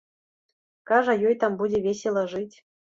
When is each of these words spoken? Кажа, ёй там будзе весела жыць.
Кажа, 0.93 1.13
ёй 1.29 1.35
там 1.45 1.61
будзе 1.61 1.85
весела 1.91 2.29
жыць. 2.35 2.55